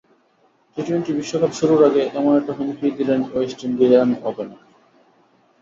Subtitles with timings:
[0.71, 4.59] T twenty বিশ্বকাপ শুরুর আগে এমন একটা হুমকিই দিলেন ওয়েস্ট ইন্ডিয়ান ওপেনার।